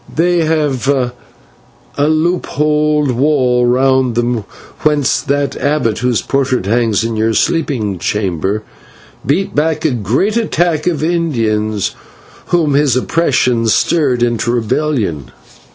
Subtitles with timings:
[0.15, 1.13] They have a
[2.07, 4.45] loop holed wall round them
[4.79, 8.63] whence that abbot, whose portrait hangs in your sleeping chamber,
[9.23, 11.91] beat back a great attack of the Indians
[12.47, 15.29] whom his oppression stirred into rebellion.